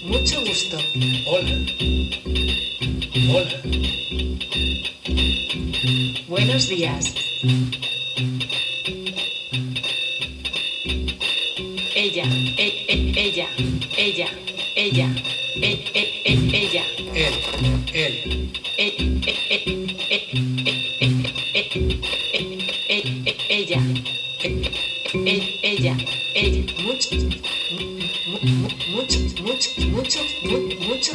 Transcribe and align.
mucho 0.04 0.40
gusto. 0.40 0.76
Hola. 1.26 1.56
Hola. 3.32 3.60
Buenos 6.28 6.68
días. 6.68 7.14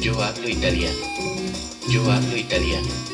Yo 0.00 0.22
hablo 0.22 0.48
italiano. 0.48 1.00
Yo 1.90 2.12
hablo 2.12 2.36
italiano. 2.36 3.13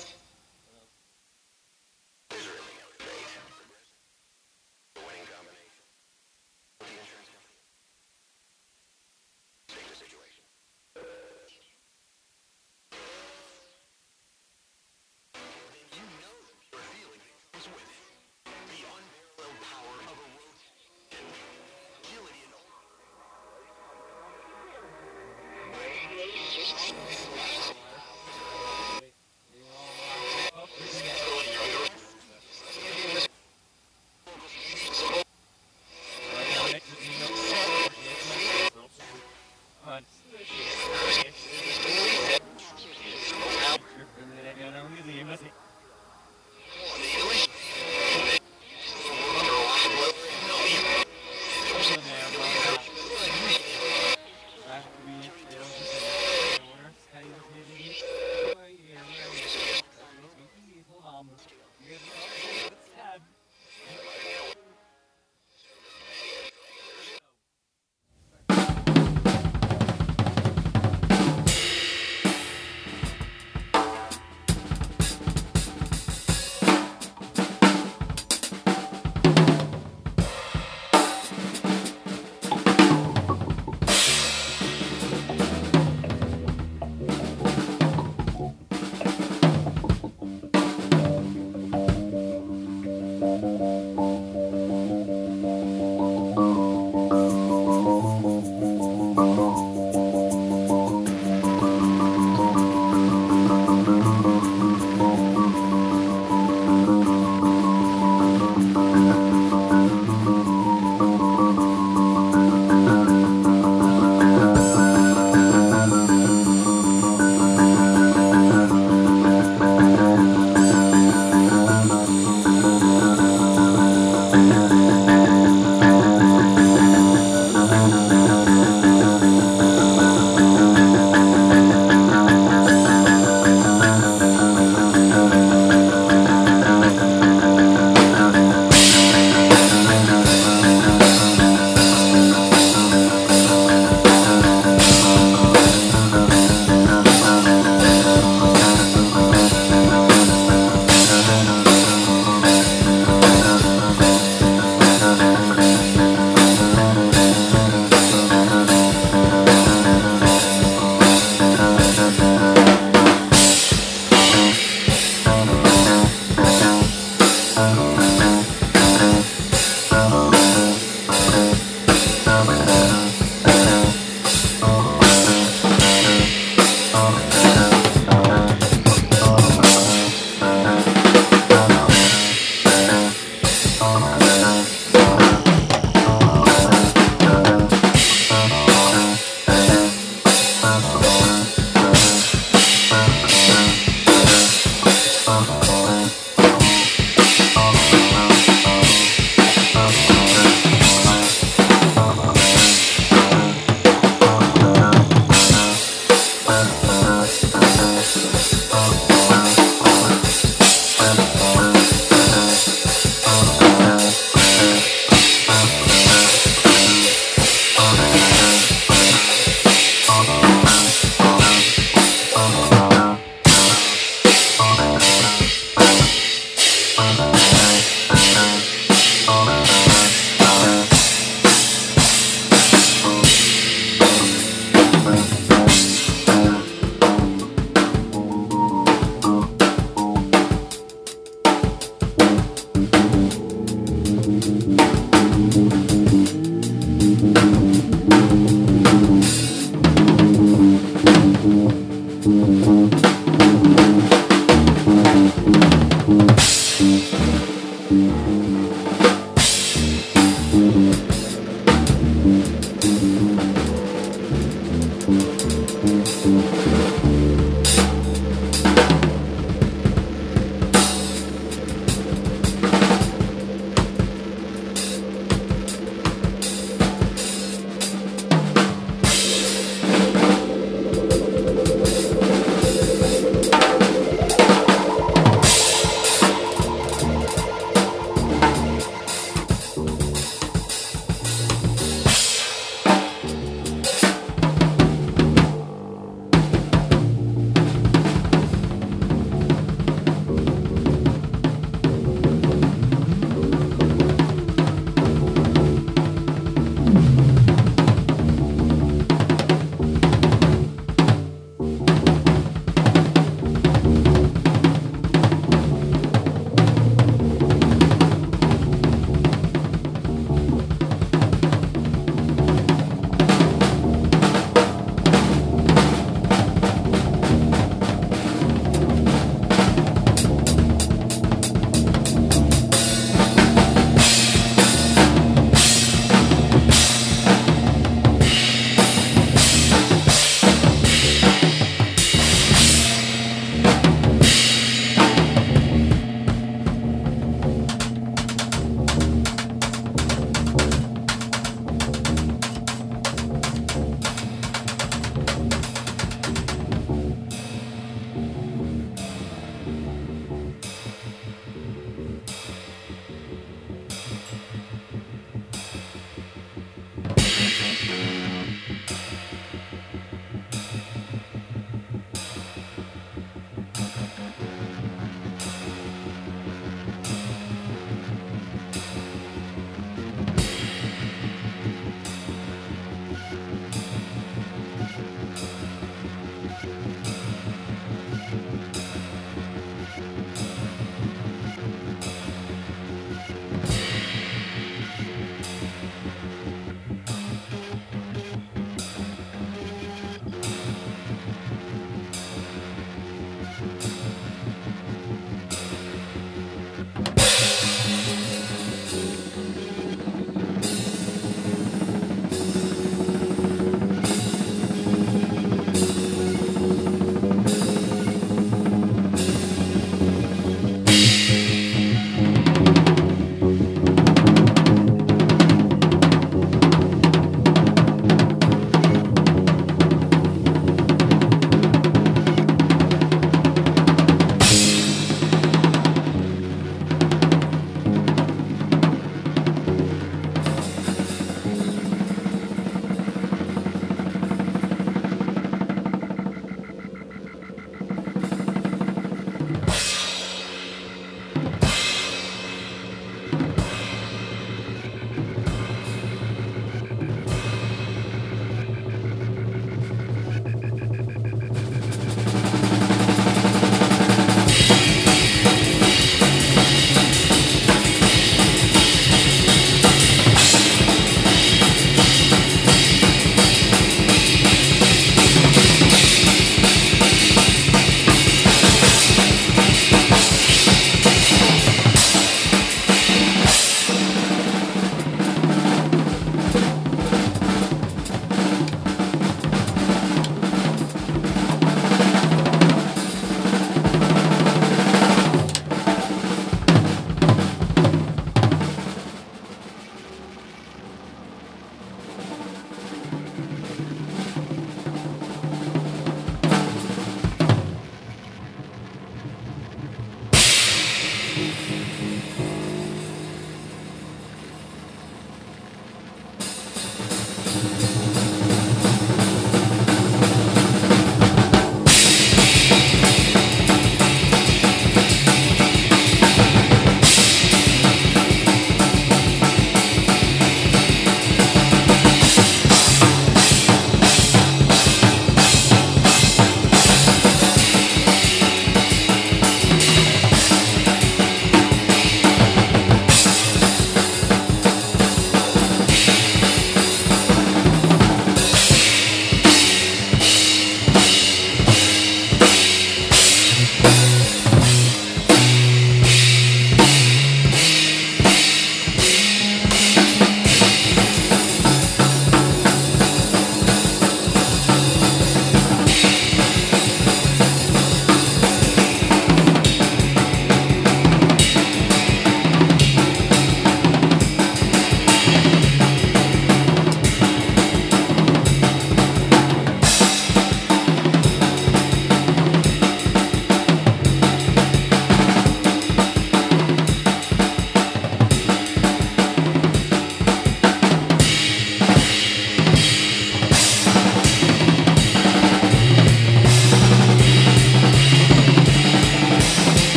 Mm-hmm. 252.57 252.96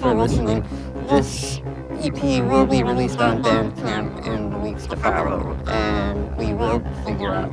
for 0.00 0.10
oh, 0.10 0.14
listening. 0.14 0.64
This 1.08 1.60
EP 2.02 2.22
will 2.48 2.64
be 2.66 2.82
released 2.82 3.20
on 3.20 3.42
Bandcamp 3.42 4.26
in 4.26 4.48
the 4.50 4.56
weeks 4.58 4.86
to 4.86 4.96
follow, 4.96 5.54
and 5.66 6.34
we 6.38 6.54
will 6.54 6.80
figure 7.04 7.34
out 7.34 7.52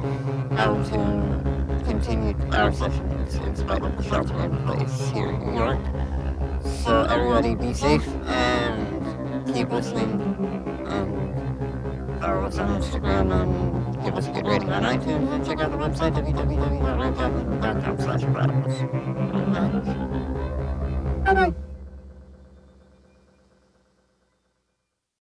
how 0.54 0.82
to 0.82 1.84
continue 1.84 2.34
our 2.54 2.72
sessions 2.72 3.36
in 3.36 3.54
spite 3.56 3.82
of 3.84 3.98
the 3.98 4.04
shelter 4.04 4.40
in 4.46 4.56
place 4.66 5.10
here 5.10 5.28
in 5.30 5.42
New 5.46 5.58
York. 5.60 5.80
So 6.86 7.04
everybody 7.10 7.56
be 7.56 7.74
safe 7.74 8.08
and 8.26 9.54
keep 9.54 9.70
listening 9.70 10.10
and 10.88 12.22
follow 12.22 12.46
us 12.46 12.58
on 12.60 12.82
Instagram 12.82 13.42
and 13.42 14.06
give 14.06 14.16
us 14.16 14.28
a 14.28 14.32
good 14.32 14.48
rating 14.48 14.70
on 14.72 14.84
iTunes 14.84 15.32
and 15.34 15.46
check 15.46 15.60
out 15.60 15.72
the 15.72 15.78
website 15.78 16.16
www.randcap.com 16.16 18.00
slash 18.00 18.24
Bye-bye. 21.26 21.67